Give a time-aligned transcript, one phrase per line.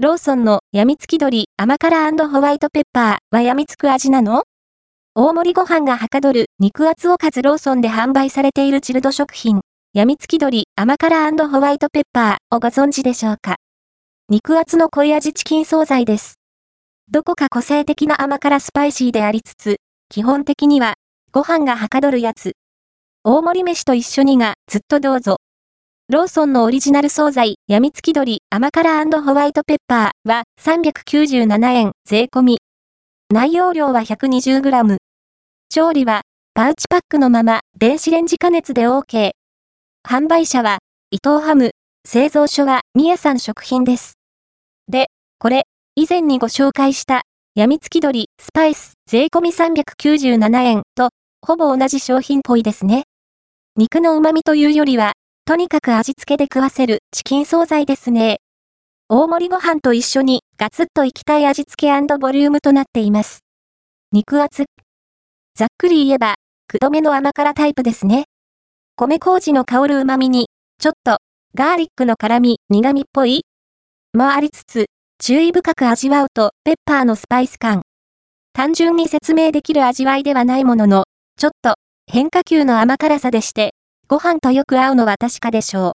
[0.00, 4.44] ローソンのやみつき鶏甘辛ホワイトペッパーはやみつく味なの？
[5.16, 9.60] 大盛りご飯がはかどる肉厚おかずローソンで販売されているチルド食品、
[9.94, 13.56] やみつき鶏甘辛ホワイトペッパーをご存知でしょうか？
[14.28, 16.36] 肉厚の濃い味チキン惣菜です。
[17.10, 19.78] どこか個性的な甘辛スパイシーでありつつ、
[20.10, 20.94] 基本的には
[21.32, 22.52] ご飯がはかどるやつ。
[23.24, 25.38] 大盛り飯と一緒にがずっとどうぞ。
[26.10, 32.58] ローソンのオリジナル惣菜、やみつき鶏甘辛ホワイトペッパーは397円税込み。
[33.30, 34.96] 内容量は 120g。
[35.68, 36.22] 調理は
[36.54, 39.32] パウチパックのまま電子レンジ加熱で OK。
[40.02, 40.78] 販売者は
[41.10, 41.72] 伊藤ハム、
[42.06, 44.14] 製造所は宮さん食品です。
[44.88, 51.10] で、これ、以前にご紹介した、やみつき鶏、スパイス、税込み397円と、
[51.46, 53.02] ほぼ同じ商品っぽいですね。
[53.76, 55.12] 肉の旨味というよりは、
[55.48, 58.40] とにかく味付けで食わせるチキン惣菜ですね。
[59.08, 63.40] 大盛りご飯と一緒にガツッといきたい味付けボリュームとなっています。
[64.12, 64.66] 肉厚。
[65.54, 66.34] ざっくり言えば、
[66.66, 68.24] くどめの甘辛タイプですね。
[68.94, 71.16] 米麹の香る旨味に、ちょっと、
[71.54, 73.46] ガーリックの辛み、苦味っぽい
[74.12, 74.84] もありつつ、
[75.18, 77.80] 注意深く味わうと、ペッパーのスパイス感。
[78.52, 81.04] 単純に説明できる味わいではないものの、
[81.38, 81.76] ちょっと、
[82.06, 83.72] 変化球の甘辛さでして、
[84.10, 85.92] ご飯とよく合うのは確かでしょう。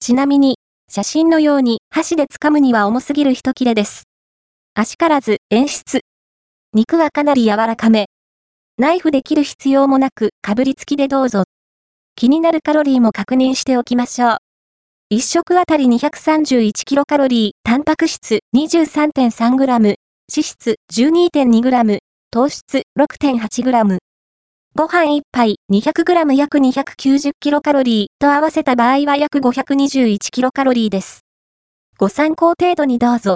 [0.00, 0.56] ちなみに、
[0.90, 4.04] 写真のように箸で掴むには重すぎる一切れです。
[4.74, 6.00] 足からず演出。
[6.72, 8.06] 肉はかなり柔らかめ。
[8.78, 11.44] ナイフで切る必要もなく、かぶりつきでどうぞ。
[12.16, 14.36] 気になるカロリーも確認しておきましょう。
[15.12, 19.96] 1食あたり231キロカロリー、タンパク質 23.3g、脂
[20.28, 21.98] 質 12.2g、
[22.30, 24.03] 糖質 6.8g。
[24.76, 31.20] ご飯1杯 200g 約 290kcal と合わせた場合は約 521kcal です。
[31.96, 33.32] ご参考程度にどうぞ。